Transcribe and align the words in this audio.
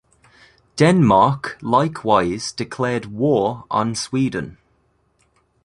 Denmark 0.77 1.59
likewise 1.61 2.51
declared 2.51 3.05
war 3.13 3.65
on 3.69 3.93
Sweden. 3.93 4.57